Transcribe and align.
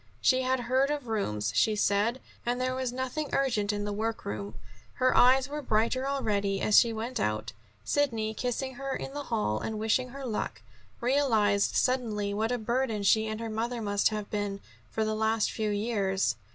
She 0.19 0.41
had 0.41 0.61
heard 0.61 0.89
of 0.89 1.05
rooms, 1.07 1.51
she 1.55 1.75
said, 1.75 2.19
and 2.43 2.59
there 2.59 2.73
was 2.73 2.91
nothing 2.91 3.29
urgent 3.33 3.71
in 3.71 3.85
the 3.85 3.93
work 3.93 4.25
room. 4.25 4.55
Her 4.93 5.15
eyes 5.15 5.47
were 5.47 5.61
brighter 5.61 6.07
already 6.07 6.59
as 6.59 6.79
she 6.79 6.91
went 6.91 7.19
out. 7.19 7.53
Sidney, 7.85 8.33
kissing 8.33 8.73
her 8.81 8.95
in 8.95 9.13
the 9.13 9.25
hall 9.25 9.59
and 9.59 9.77
wishing 9.77 10.09
her 10.09 10.25
luck, 10.25 10.63
realized 11.01 11.75
suddenly 11.75 12.33
what 12.33 12.51
a 12.51 12.57
burden 12.57 13.03
she 13.03 13.27
and 13.27 13.39
her 13.39 13.47
mother 13.51 13.79
must 13.79 14.09
have 14.09 14.27
been 14.31 14.59
for 14.89 15.05
the 15.05 15.13
last 15.13 15.51
few 15.51 15.69
years. 15.69 16.35